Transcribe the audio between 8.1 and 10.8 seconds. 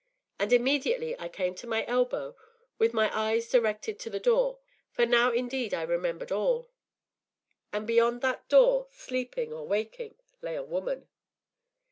that door, sleeping or waking, lay a